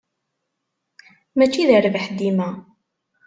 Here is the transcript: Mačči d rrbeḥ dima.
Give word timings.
Mačči 1.37 1.63
d 1.67 1.69
rrbeḥ 1.79 2.05
dima. 2.17 2.49